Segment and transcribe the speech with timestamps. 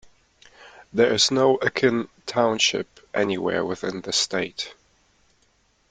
[0.91, 4.73] There is no Akin Township anywhere within the state.